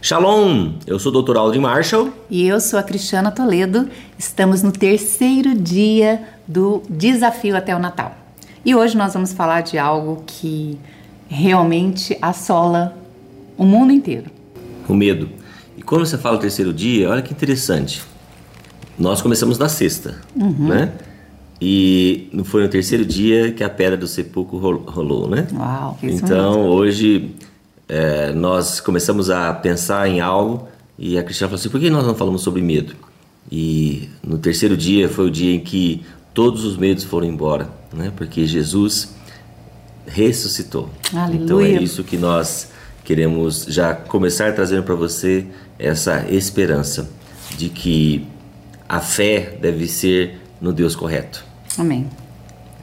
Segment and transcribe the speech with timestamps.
[0.00, 0.74] Shalom!
[0.86, 1.36] Eu sou o Dr.
[1.36, 2.12] Aldrin Marshall.
[2.30, 3.88] E eu sou a Cristiana Toledo.
[4.16, 8.16] Estamos no terceiro dia do desafio até o Natal.
[8.64, 10.78] E hoje nós vamos falar de algo que
[11.28, 12.96] realmente assola
[13.56, 14.30] o mundo inteiro.
[14.88, 15.28] O medo.
[15.76, 18.00] E quando você fala terceiro dia, olha que interessante.
[18.96, 20.68] Nós começamos na sexta, uhum.
[20.68, 20.92] né?
[21.60, 25.48] E não foi no terceiro dia que a pedra do sepulcro rolou, né?
[25.52, 25.98] Uau!
[26.04, 27.34] Então hoje
[27.88, 30.68] é, nós começamos a pensar em algo
[30.98, 32.94] e a Cristina falou assim: por que nós não falamos sobre medo?
[33.50, 38.12] E no terceiro dia foi o dia em que todos os medos foram embora, né?
[38.14, 39.14] Porque Jesus
[40.06, 40.90] ressuscitou.
[41.12, 41.44] Aleluia.
[41.44, 42.68] Então é isso que nós
[43.04, 45.46] queremos já começar trazendo para você
[45.78, 47.08] essa esperança
[47.56, 48.26] de que
[48.86, 51.44] a fé deve ser no Deus correto.
[51.78, 52.06] Amém.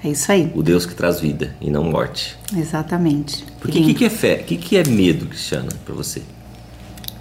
[0.04, 0.52] É isso aí.
[0.55, 2.38] O Deus que traz vida e não morte.
[2.55, 3.46] Exatamente.
[3.66, 4.42] Porque o que, que, é fé?
[4.42, 6.22] O que, que é medo, Cristiana, para você?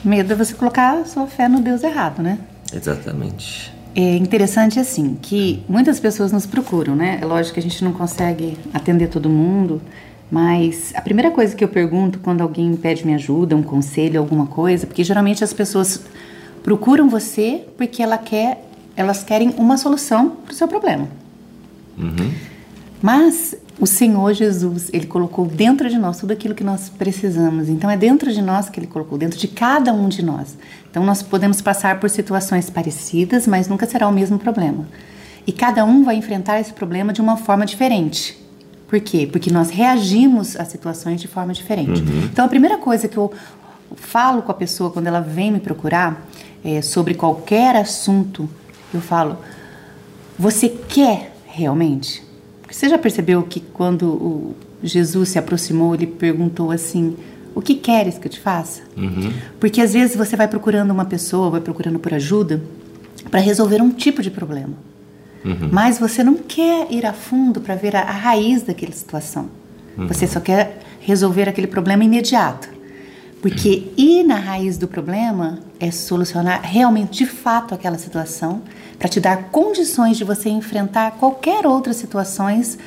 [0.04, 2.38] Medo é você colocar a sua fé no Deus errado, né?
[2.72, 3.72] Exatamente.
[3.94, 7.18] É interessante assim que muitas pessoas nos procuram, né?
[7.22, 9.80] É lógico que a gente não consegue atender todo mundo,
[10.30, 14.46] mas a primeira coisa que eu pergunto quando alguém pede minha ajuda, um conselho, alguma
[14.46, 16.04] coisa, porque geralmente as pessoas
[16.62, 21.08] procuram você porque ela quer, elas querem uma solução para o seu problema.
[21.96, 22.32] Uhum.
[23.00, 27.68] Mas o Senhor Jesus, ele colocou dentro de nós tudo aquilo que nós precisamos.
[27.68, 30.56] Então é dentro de nós que ele colocou, dentro de cada um de nós.
[30.90, 34.86] Então nós podemos passar por situações parecidas, mas nunca será o mesmo problema.
[35.46, 38.38] E cada um vai enfrentar esse problema de uma forma diferente.
[38.86, 39.28] Por quê?
[39.30, 42.00] Porque nós reagimos às situações de forma diferente.
[42.00, 42.28] Uhum.
[42.32, 43.32] Então a primeira coisa que eu
[43.96, 46.26] falo com a pessoa quando ela vem me procurar
[46.64, 48.48] é, sobre qualquer assunto,
[48.92, 49.38] eu falo:
[50.38, 52.23] você quer realmente?
[52.74, 57.16] Você já percebeu que quando o Jesus se aproximou, ele perguntou assim:
[57.54, 58.82] O que queres que eu te faça?
[58.96, 59.32] Uhum.
[59.60, 62.60] Porque às vezes você vai procurando uma pessoa, vai procurando por ajuda
[63.30, 64.74] para resolver um tipo de problema.
[65.44, 65.68] Uhum.
[65.70, 69.48] Mas você não quer ir a fundo para ver a, a, raiz daquela situação.
[69.96, 70.08] Uhum.
[70.08, 72.68] Você só quer resolver aquele problema imediato.
[73.44, 78.62] Porque ir na raiz do problema é solucionar realmente, de fato, aquela situação
[78.98, 82.78] para te dar condições de você enfrentar qualquer outras situações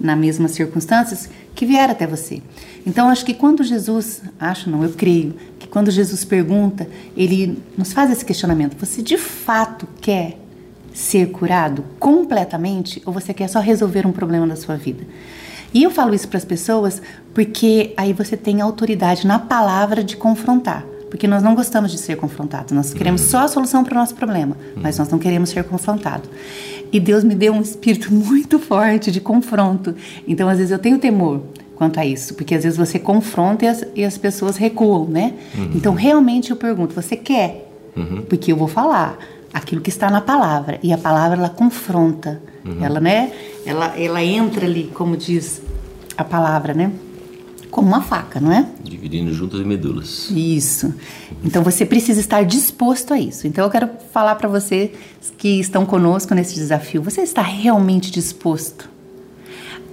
[0.00, 2.40] na mesma circunstâncias que vier até você.
[2.86, 7.92] Então acho que quando Jesus, acho não, eu creio que quando Jesus pergunta, ele nos
[7.92, 10.38] faz esse questionamento: você de fato quer
[10.92, 15.04] ser curado completamente ou você quer só resolver um problema da sua vida?
[15.74, 17.02] E eu falo isso para as pessoas
[17.34, 22.16] porque aí você tem autoridade na palavra de confrontar porque nós não gostamos de ser
[22.16, 22.72] confrontados.
[22.72, 23.28] Nós queremos uhum.
[23.28, 26.28] só a solução para o nosso problema, mas nós não queremos ser confrontados.
[26.92, 29.94] E Deus me deu um espírito muito forte de confronto.
[30.26, 31.42] Então, às vezes, eu tenho temor
[31.76, 35.34] quanto a isso, porque às vezes você confronta e as, e as pessoas recuam, né?
[35.56, 35.70] Uhum.
[35.76, 37.70] Então, realmente eu pergunto: você quer?
[37.96, 38.22] Uhum.
[38.28, 39.16] Porque eu vou falar
[39.54, 42.84] aquilo que está na palavra e a palavra ela confronta, uhum.
[42.84, 43.32] ela, né?
[43.64, 45.62] Ela, ela entra ali, como diz
[46.16, 46.92] a palavra, né?
[47.74, 48.68] como uma faca, não é?
[48.84, 50.30] Dividindo juntas e medulas.
[50.30, 50.94] Isso.
[51.42, 53.48] Então você precisa estar disposto a isso.
[53.48, 54.92] Então eu quero falar para vocês
[55.36, 57.02] que estão conosco nesse desafio.
[57.02, 58.88] Você está realmente disposto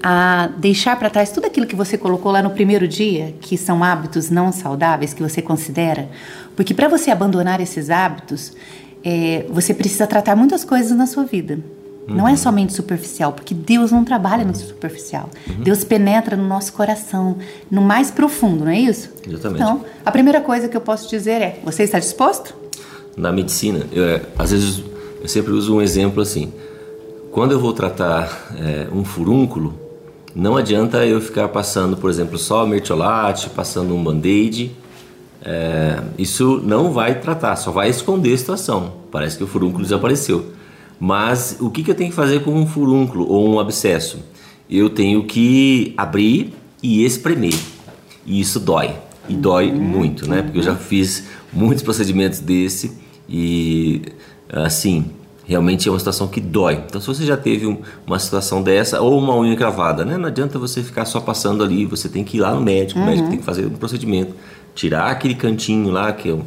[0.03, 3.83] a deixar para trás tudo aquilo que você colocou lá no primeiro dia, que são
[3.83, 6.07] hábitos não saudáveis que você considera?
[6.55, 8.53] Porque para você abandonar esses hábitos,
[9.03, 11.59] é, você precisa tratar muitas coisas na sua vida.
[12.07, 12.15] Uhum.
[12.15, 15.29] Não é somente superficial, porque Deus não trabalha no superficial.
[15.47, 15.63] Uhum.
[15.63, 17.37] Deus penetra no nosso coração,
[17.69, 19.09] no mais profundo, não é isso?
[19.27, 19.61] Exatamente.
[19.61, 22.55] Então, a primeira coisa que eu posso dizer é: você está disposto?
[23.15, 24.83] Na medicina, eu, é, às vezes
[25.21, 26.51] eu sempre uso um exemplo assim.
[27.31, 29.73] Quando eu vou tratar é, um furúnculo,
[30.35, 34.71] não adianta eu ficar passando, por exemplo, só mertiolate, passando um band-aid.
[35.43, 38.93] É, isso não vai tratar, só vai esconder a situação.
[39.11, 40.53] Parece que o furúnculo desapareceu.
[40.99, 44.19] Mas o que, que eu tenho que fazer com um furúnculo ou um abscesso?
[44.69, 47.55] Eu tenho que abrir e espremer.
[48.25, 48.93] E isso dói.
[49.27, 49.81] E dói uhum.
[49.81, 50.43] muito, né?
[50.43, 54.01] Porque eu já fiz muitos procedimentos desse e
[54.51, 55.05] assim,
[55.45, 56.83] realmente é uma situação que dói.
[56.85, 60.17] Então, se você já teve um, uma situação dessa ou uma unha cravada, né?
[60.17, 63.05] Não adianta você ficar só passando ali, você tem que ir lá no médico, uhum.
[63.05, 64.35] o médico tem que fazer um procedimento,
[64.75, 66.37] tirar aquele cantinho lá que é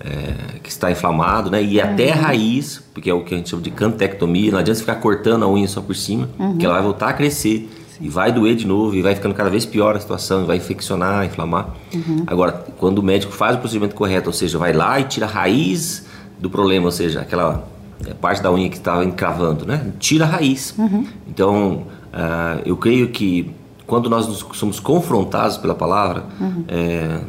[0.00, 1.62] é, que está inflamado, né?
[1.62, 1.84] E uhum.
[1.84, 4.94] até a raiz, porque é o que a gente chama de cantectomia, não adianta ficar
[4.96, 6.56] cortando a unha só por cima, uhum.
[6.56, 7.68] que ela vai voltar a crescer
[8.00, 11.26] e vai doer de novo e vai ficando cada vez pior a situação, vai infeccionar,
[11.26, 11.74] inflamar.
[11.92, 12.24] Uhum.
[12.26, 15.28] Agora, quando o médico faz o procedimento correto, ou seja, vai lá e tira a
[15.28, 16.06] raiz
[16.38, 17.68] do problema, ou seja, aquela
[18.20, 19.92] parte da unha que estava encravando, né?
[19.98, 20.74] Tira a raiz.
[20.78, 21.06] Uhum.
[21.28, 23.54] Então, uh, eu creio que
[23.86, 26.64] quando nós somos confrontados pela palavra, uhum.
[26.68, 27.20] é,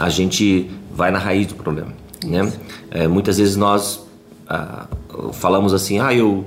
[0.00, 1.92] a gente vai na raiz do problema.
[2.26, 2.52] Né?
[2.90, 4.04] É, muitas vezes nós
[4.48, 4.86] ah,
[5.34, 6.44] falamos assim, ah, eu,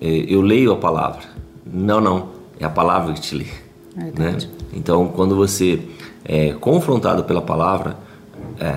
[0.00, 1.20] eh, eu leio a palavra.
[1.64, 3.46] Não, não, é a palavra que te lê.
[3.96, 4.38] É né?
[4.72, 5.80] Então, quando você
[6.24, 7.96] é confrontado pela palavra,
[8.58, 8.72] é,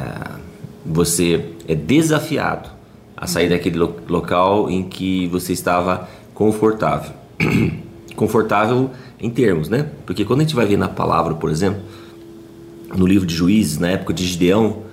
[0.86, 2.70] você é desafiado
[3.16, 7.14] a sair daquele lo local em que você estava confortável.
[8.16, 9.90] confortável em termos, né?
[10.06, 11.82] Porque quando a gente vai ver na palavra, por exemplo,
[12.96, 14.84] no livro de Juízes, na época de Gideão,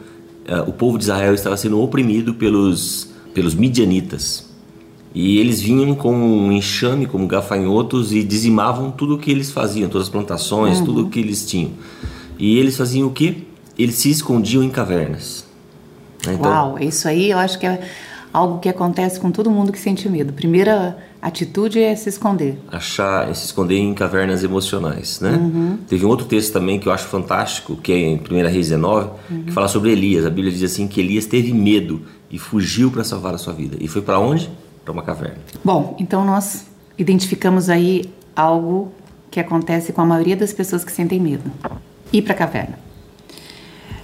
[0.49, 4.51] uh, o povo de Israel estava sendo oprimido pelos, pelos midianitas.
[5.15, 9.89] E eles vinham com um enxame, como gafanhotos, e dizimavam tudo o que eles faziam,
[9.89, 10.85] todas as plantações, uhum.
[10.87, 11.73] tudo o que eles tinham.
[12.39, 13.37] E eles faziam o quê?
[13.79, 15.45] Eles se escondiam em cavernas.
[16.27, 17.81] Então, Uau, isso aí eu acho que é
[18.33, 20.33] algo que acontece com todo mundo que sente medo.
[20.33, 22.59] Primeira atitude é se esconder.
[22.71, 25.33] Achar, é se esconder em cavernas emocionais, né?
[25.33, 25.79] Uhum.
[25.87, 29.11] Teve um outro texto também que eu acho fantástico, que é em 1 Reis 19,
[29.31, 29.43] uhum.
[29.45, 30.25] que fala sobre Elias.
[30.25, 33.77] A Bíblia diz assim que Elias teve medo e fugiu para salvar a sua vida.
[33.79, 34.51] E foi para onde?
[34.85, 35.39] Para uma caverna.
[35.63, 38.93] Bom, então nós identificamos aí algo
[39.31, 41.51] que acontece com a maioria das pessoas que sentem medo.
[42.13, 42.79] Ir para a caverna.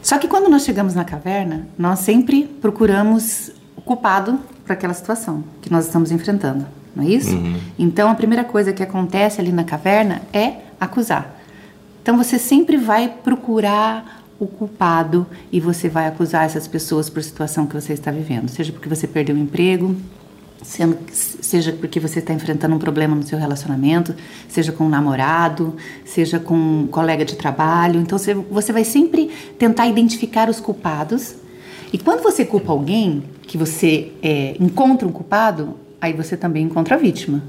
[0.03, 5.45] Só que quando nós chegamos na caverna, nós sempre procuramos o culpado para aquela situação
[5.63, 7.37] que nós estamos enfrentando, não é isso?
[7.37, 7.57] Uhum.
[7.79, 11.41] Então a primeira coisa que acontece ali na caverna é acusar.
[12.03, 17.67] Então você sempre vai procurar o culpado e você vai acusar essas pessoas por situação
[17.67, 19.95] que você está vivendo, seja porque você perdeu o emprego,
[20.61, 24.13] seja porque você está enfrentando um problema no seu relacionamento,
[24.49, 28.01] seja com um namorado, seja com um colega de trabalho.
[28.01, 28.19] Então
[28.51, 31.37] você vai sempre tentar identificar os culpados.
[31.93, 36.95] E quando você culpa alguém, que você é, encontra um culpado, aí você também encontra
[36.95, 37.43] a vítima.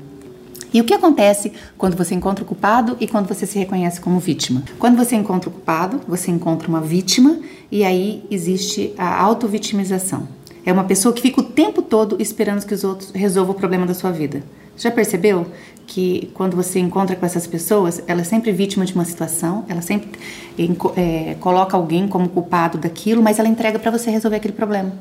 [0.74, 4.20] E o que acontece quando você encontra o culpado e quando você se reconhece como
[4.20, 4.64] vítima?
[4.78, 7.40] Quando você encontra o culpado, você encontra uma vítima
[7.72, 10.28] e aí existe a auto-vitimização.
[10.66, 13.86] É uma pessoa que fica o tempo todo esperando que os outros resolvam o problema
[13.88, 14.44] da sua vida.
[14.80, 15.46] Já percebeu
[15.86, 19.82] que quando você encontra com essas pessoas, ela é sempre vítima de uma situação, ela
[19.82, 20.12] sempre
[20.96, 24.94] é, coloca alguém como culpado daquilo, mas ela entrega para você resolver aquele problema.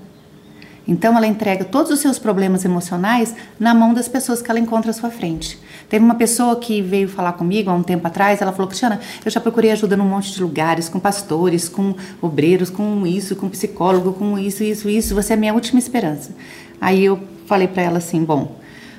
[0.87, 4.91] Então ela entrega todos os seus problemas emocionais na mão das pessoas que ela encontra
[4.91, 5.61] à sua frente.
[5.89, 9.31] Teve uma pessoa que veio falar comigo há um tempo atrás, ela falou: Cristiana, eu
[9.31, 14.15] já procurei ajuda num monte de lugares, com pastores, com obreiros, com isso, com psicólogo,
[14.15, 16.35] com isso, isso, isso, você é a minha última esperança.
[16.81, 18.58] Aí eu falei para ela assim: bom.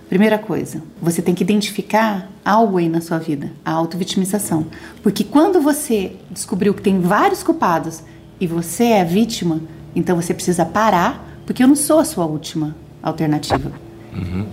[0.09, 4.65] Primeira coisa, você tem que identificar algo aí na sua vida, a autovitimização.
[5.03, 8.01] Porque quando você descobriu que tem vários culpados
[8.41, 9.61] e você é a vítima,
[9.95, 13.71] então você precisa parar porque eu não sou a sua última alternativa.
[14.11, 14.47] Uhum.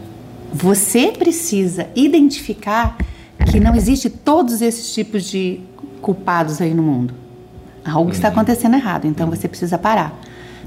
[0.52, 2.98] Você precisa identificar
[3.50, 5.60] que não existe todos esses tipos de
[6.02, 7.14] culpados aí no mundo.
[7.82, 8.34] Algo está uhum.
[8.34, 10.18] acontecendo errado, então você precisa parar.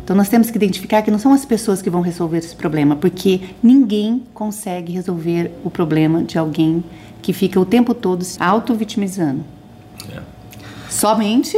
[0.10, 2.96] Então nós temos que identificar que não são as pessoas que vão resolver esse problema,
[2.96, 6.84] porque ninguém consegue resolver o problema de alguém
[7.22, 9.46] que fica o tempo todo se auto-vitimizando.
[10.12, 10.20] É.
[10.90, 11.56] Somente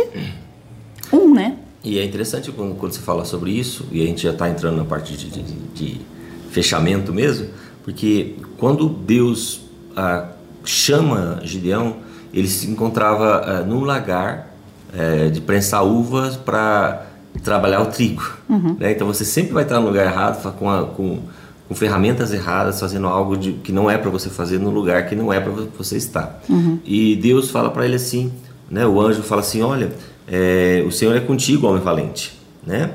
[1.13, 1.55] um, né?
[1.81, 4.75] E é interessante quando, quando, você fala sobre isso, e a gente já está entrando
[4.75, 6.01] na parte de, de, de,
[6.49, 7.47] fechamento mesmo,
[7.85, 9.61] porque quando Deus
[9.95, 10.27] ah,
[10.65, 11.99] chama Gideão,
[12.33, 14.53] ele se encontrava ah, num lagar
[14.93, 17.10] eh, de prensar uvas para
[17.43, 18.23] trabalhar o trigo.
[18.49, 18.75] Uhum.
[18.79, 18.91] Né?
[18.91, 21.19] Então você sempre vai estar no lugar errado, com, a, com,
[21.67, 25.15] com ferramentas erradas, fazendo algo de, que não é para você fazer no lugar que
[25.15, 26.41] não é para você estar.
[26.49, 26.79] Uhum.
[26.85, 28.31] E Deus fala para ele assim,
[28.69, 28.85] né?
[28.85, 29.91] o anjo fala assim: olha
[30.27, 32.91] é, o Senhor é contigo, homem valente, né?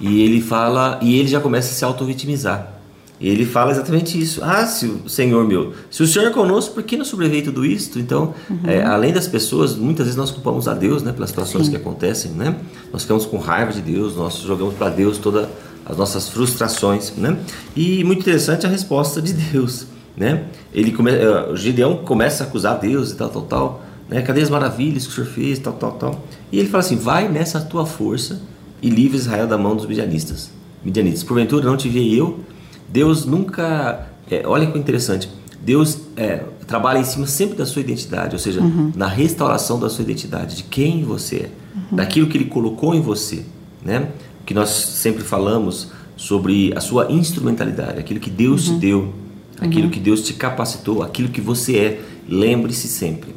[0.00, 2.75] E ele fala, e ele já começa a se auto-vitimizar.
[3.20, 4.42] Ele fala exatamente isso.
[4.44, 7.64] Ah, se o Senhor meu, se o Senhor é conosco, por que não sobreveio tudo
[7.64, 7.98] isto?
[7.98, 8.58] Então, uhum.
[8.64, 11.70] é, além das pessoas, muitas vezes nós culpamos a Deus, né, pelas situações Sim.
[11.70, 12.56] que acontecem, né?
[12.92, 15.48] Nós ficamos com raiva de Deus, nós jogamos para Deus todas
[15.86, 17.38] as nossas frustrações, né?
[17.74, 20.44] E muito interessante a resposta de Deus, né?
[20.74, 24.22] Ele come, uh, o Gideão começa a acusar Deus e tal, tal, tal né?
[24.22, 26.24] Cadê as maravilhas que o Senhor fez, tal, tal, tal.
[26.52, 28.40] E ele fala assim: vai nessa tua força
[28.82, 30.50] e livre Israel da mão dos midianistas.
[30.84, 31.22] Midianitas.
[31.22, 32.40] Porventura não te vi eu.
[32.88, 34.08] Deus nunca.
[34.30, 35.28] É, olha que interessante.
[35.60, 38.92] Deus é, trabalha em cima sempre da sua identidade, ou seja, uhum.
[38.94, 41.96] na restauração da sua identidade, de quem você é, uhum.
[41.96, 43.44] daquilo que Ele colocou em você,
[43.84, 44.08] né?
[44.44, 48.74] Que nós sempre falamos sobre a sua instrumentalidade, aquilo que Deus uhum.
[48.74, 49.14] te deu,
[49.60, 49.90] aquilo uhum.
[49.90, 52.02] que Deus te capacitou, aquilo que você é.
[52.28, 53.34] Lembre-se sempre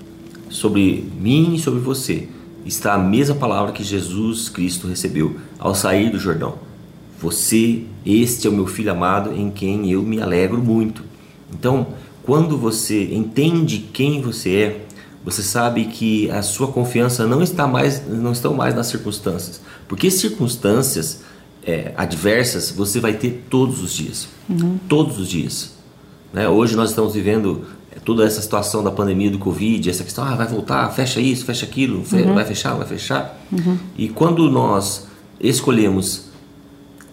[0.50, 2.28] sobre mim e sobre você
[2.66, 6.56] está a mesma palavra que Jesus Cristo recebeu ao sair do Jordão.
[7.22, 11.04] Você, este é o meu filho amado em quem eu me alegro muito.
[11.54, 11.88] Então,
[12.24, 14.86] quando você entende quem você é,
[15.24, 20.10] você sabe que a sua confiança não está mais não estão mais nas circunstâncias, Porque
[20.10, 21.22] circunstâncias
[21.66, 24.28] é, adversas você vai ter todos os dias.
[24.50, 24.80] Uhum.
[24.88, 25.74] Todos os dias.
[26.32, 26.48] Né?
[26.48, 30.36] Hoje nós estamos vivendo é, toda essa situação da pandemia do Covid, essa questão, ah,
[30.36, 32.34] vai voltar, fecha isso, fecha aquilo, uhum.
[32.34, 33.38] vai fechar, vai fechar.
[33.52, 33.78] Uhum.
[33.98, 35.08] E quando nós
[35.40, 36.29] escolhemos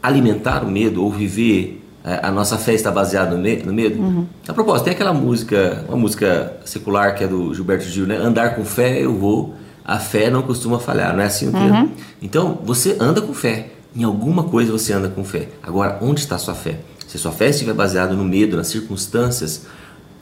[0.06, 4.00] alimentar o medo ou viver é, a nossa fé está baseada no, me no medo.
[4.00, 4.26] Uhum.
[4.46, 8.16] A propósito, tem aquela música, uma música secular que é do Gilberto Gil, né?
[8.16, 11.74] Andar com fé eu vou, a fé não costuma falhar, não é assim o termo?
[11.74, 11.90] Uhum.
[12.22, 15.48] Então, você anda com fé, em alguma coisa você anda com fé.
[15.60, 16.78] Agora, onde está a sua fé?
[17.08, 19.66] Se a sua fé estiver baseada no medo, nas circunstâncias,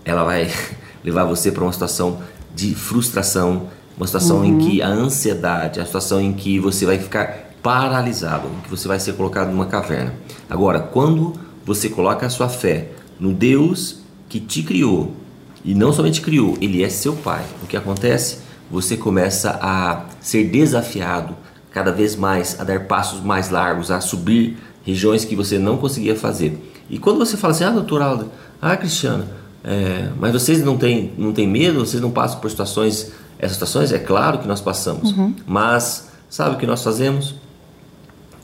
[0.06, 0.50] ela vai
[1.04, 2.20] levar você para uma situação
[2.54, 4.44] de frustração, uma situação uhum.
[4.44, 9.00] em que a ansiedade, a situação em que você vai ficar paralisado, que você vai
[9.00, 10.12] ser colocado numa caverna.
[10.50, 11.32] Agora, quando
[11.64, 15.16] você coloca a sua fé no Deus que te criou
[15.64, 17.42] e não somente criou, ele é seu pai.
[17.62, 18.40] O que acontece?
[18.70, 21.34] Você começa a ser desafiado
[21.70, 26.14] cada vez mais, a dar passos mais largos, a subir regiões que você não conseguia
[26.14, 26.70] fazer.
[26.90, 28.30] E quando você fala assim, ah, doutor Aldo,
[28.60, 29.26] ah, Cristiana,
[29.64, 33.90] é, mas vocês não têm, não têm medo, vocês não passam por situações, essas situações?
[33.90, 35.34] É claro que nós passamos, uhum.
[35.46, 37.42] mas sabe o que nós fazemos?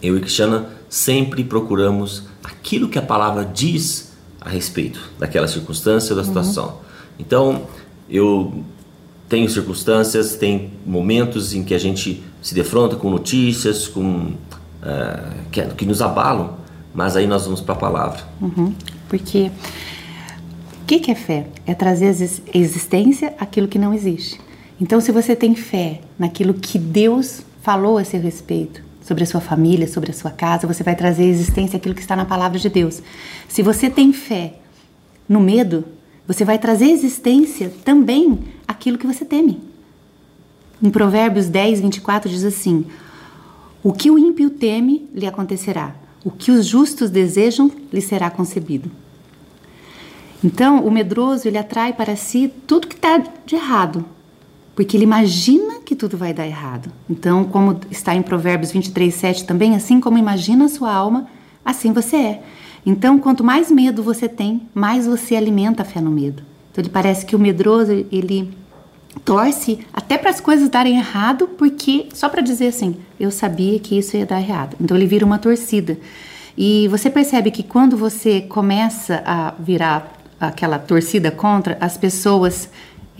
[0.03, 6.17] Eu e Cristiana sempre procuramos aquilo que a palavra diz a respeito daquela circunstância ou
[6.17, 6.29] da uhum.
[6.29, 6.67] situação.
[6.67, 6.75] Uhum.
[7.19, 7.63] Então,
[8.09, 8.65] eu
[9.29, 14.35] tenho circunstâncias, tem momentos em que a gente se defronta com notícias, com uh,
[15.53, 16.57] que, que, nos abalam,
[16.95, 18.21] mas aí nós vamos para a palavra.
[18.41, 18.75] Uhum.
[19.09, 19.51] Porque
[20.83, 21.47] o que, que é fé?
[21.67, 24.41] É trazer a existência aquilo que não existe.
[24.81, 29.41] Então, se você tem fé naquilo que Deus falou a seu respeito, sobre a sua
[29.41, 32.59] família, sobre a sua casa, você vai trazer à existência aquilo que está na palavra
[32.59, 33.03] de Deus.
[33.49, 34.55] Se você tem fé
[35.29, 35.85] no medo,
[36.27, 39.61] você vai trazer à existência também aquilo que você teme.
[40.83, 42.87] Em Provérbios 10, 24 diz assim:
[43.83, 48.91] O que o ímpio teme lhe acontecerá, o que os justos desejam lhe será concebido.
[50.43, 54.07] Então, o medroso ele atrai para si tudo que está de errado,
[54.75, 56.91] porque ele imagina que tudo vai dar errado.
[57.09, 61.27] Então, como está em Provérbios 23, 7 também, assim como imagina a sua alma,
[61.65, 62.43] assim você é.
[62.85, 66.43] Então, quanto mais medo você tem, mais você alimenta a fé no medo.
[66.71, 68.57] Então, ele parece que o medroso, ele
[69.25, 73.99] torce até para as coisas darem errado, porque só para dizer assim, eu sabia que
[73.99, 74.77] isso ia dar errado.
[74.81, 75.99] Então, ele vira uma torcida.
[76.57, 82.71] E você percebe que quando você começa a virar aquela torcida contra, as pessoas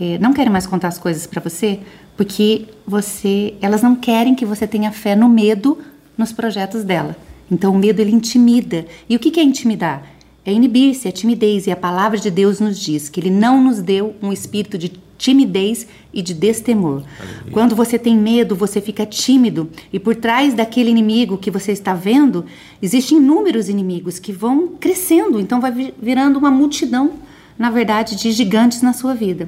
[0.01, 1.79] é, não querem mais contar as coisas para você
[2.17, 5.77] porque você, elas não querem que você tenha fé no medo
[6.17, 7.15] nos projetos dela.
[7.51, 8.87] Então o medo ele intimida.
[9.07, 10.03] E o que, que é intimidar?
[10.43, 11.67] É inibir-se, é timidez.
[11.67, 14.91] E a palavra de Deus nos diz que Ele não nos deu um espírito de
[15.19, 17.03] timidez e de destemor.
[17.19, 17.51] Aleluia.
[17.51, 19.69] Quando você tem medo, você fica tímido.
[19.93, 22.43] E por trás daquele inimigo que você está vendo,
[22.81, 25.39] existem inúmeros inimigos que vão crescendo.
[25.39, 27.13] Então vai virando uma multidão,
[27.55, 29.47] na verdade, de gigantes na sua vida.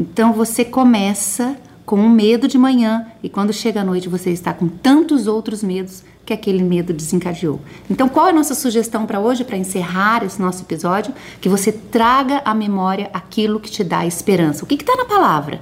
[0.00, 4.54] Então você começa com um medo de manhã e quando chega a noite você está
[4.54, 7.60] com tantos outros medos que aquele medo desencadeou.
[7.90, 11.12] Então, qual é a nossa sugestão para hoje, para encerrar esse nosso episódio?
[11.38, 14.64] Que você traga à memória aquilo que te dá esperança.
[14.64, 15.60] O que está na palavra?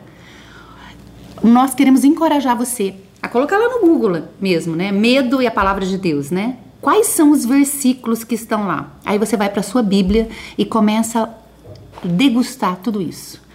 [1.42, 4.92] Nós queremos encorajar você a colocar lá no Google mesmo, né?
[4.92, 6.59] Medo e a palavra de Deus, né?
[6.80, 8.92] Quais são os versículos que estão lá?
[9.04, 13.48] Aí você vai para a sua Bíblia e começa a degustar tudo isso.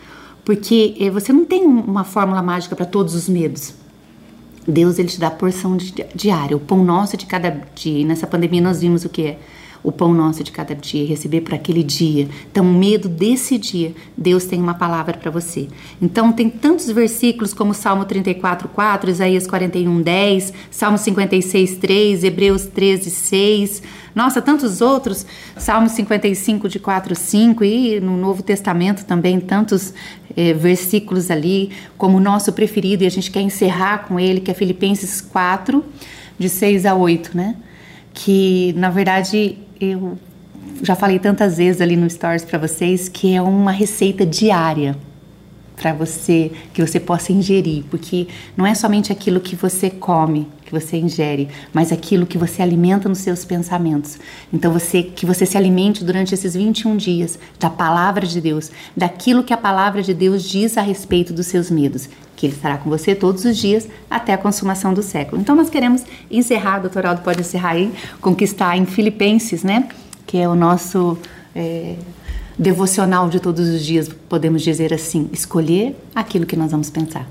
[0.46, 3.74] Porque eh, você não tem uma fórmula mágica para todos os medos.
[4.68, 5.78] Deus ele te dá a porção
[6.16, 8.06] diária, o pão nosso de cada dia.
[8.06, 9.40] Nessa pandemia nós vimos o que é
[9.84, 12.28] o pão nosso de cada dia, receber para aquele dia.
[12.50, 15.68] Então, medo desse dia, Deus tem uma palavra para você.
[16.02, 22.66] Então, tem tantos versículos como Salmo 34, 4, Isaías 41, 10, Salmo 56, 3, Hebreus
[22.66, 23.84] 13, 6.
[24.16, 25.26] Nossa, tantos outros,
[25.58, 29.94] Salmo 55, de 4, 5 e no Novo Testamento também tantos
[30.38, 34.52] eh, versículos ali, como o nosso preferido, e a gente quer encerrar com ele, que
[34.52, 35.84] é Filipenses 4,
[36.38, 37.56] de 6 a 8, né?
[38.14, 39.58] Que na verdade
[39.92, 40.18] eu
[40.82, 44.96] já falei tantas vezes ali no Stories para vocês que é uma receita diária
[45.76, 50.72] para você que você possa ingerir, porque não é somente aquilo que você come, que
[50.72, 54.18] você ingere, mas aquilo que você alimenta nos seus pensamentos.
[54.52, 59.44] Então você que você se alimente durante esses 21 dias da palavra de Deus, daquilo
[59.44, 62.08] que a palavra de Deus diz a respeito dos seus medos,
[62.44, 65.42] que ele estará com você todos os dias até a consumação do século.
[65.42, 69.88] Então nós queremos encerrar, doutor Aldo pode encerrar aí, conquistar em Filipenses, né?
[70.28, 71.18] Que é o nosso
[71.56, 71.96] é,
[72.60, 77.26] devocional de todos os dias, podemos dizer assim, escolher aquilo que nós vamos pensar.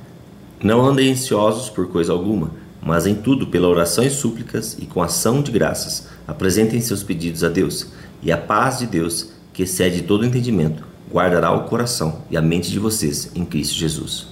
[0.62, 2.50] Não andem ansiosos por coisa alguma,
[2.80, 7.44] mas em tudo, pela oração e súplicas e com ação de graças, apresentem seus pedidos
[7.44, 7.88] a Deus,
[8.22, 12.70] e a paz de Deus, que excede todo entendimento, guardará o coração e a mente
[12.70, 14.31] de vocês em Cristo Jesus.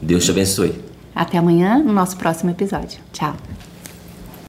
[0.00, 0.74] Deus te abençoe.
[1.14, 2.98] Até amanhã no nosso próximo episódio.
[3.12, 3.34] Tchau.